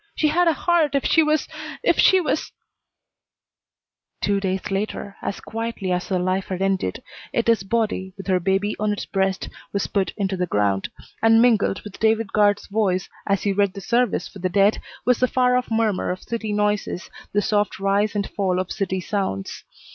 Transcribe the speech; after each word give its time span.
She 0.15 0.29
had 0.29 0.47
a 0.47 0.53
heart 0.53 0.95
if 0.95 1.05
she 1.05 1.21
was 1.21 1.47
if 1.83 1.99
she 1.99 2.19
was" 2.19 2.51
Two 4.23 4.39
days 4.39 4.71
later, 4.71 5.15
as 5.21 5.39
quietly 5.39 5.91
as 5.91 6.07
her 6.09 6.17
life 6.17 6.47
had 6.47 6.59
ended, 6.59 7.03
Etta's 7.35 7.61
body, 7.61 8.11
with 8.17 8.25
her 8.25 8.39
baby 8.39 8.75
on 8.79 8.91
its 8.93 9.05
breast, 9.05 9.47
was 9.71 9.85
put 9.85 10.11
into 10.17 10.35
the 10.35 10.47
ground, 10.47 10.89
and 11.21 11.39
mingled 11.39 11.81
with 11.83 11.99
David 11.99 12.33
Guard's 12.33 12.65
voice 12.65 13.09
as 13.27 13.43
he 13.43 13.53
read 13.53 13.73
the 13.75 13.79
service 13.79 14.27
for 14.27 14.39
the 14.39 14.49
dead 14.49 14.81
was 15.05 15.19
the 15.19 15.27
far 15.27 15.55
off 15.55 15.69
murmur 15.69 16.09
of 16.09 16.23
city 16.23 16.51
noises, 16.51 17.07
the 17.31 17.41
soft 17.43 17.79
rise 17.79 18.15
and 18.15 18.27
fall 18.27 18.59
of 18.59 18.71
city 18.71 19.01
sounds. 19.01 19.65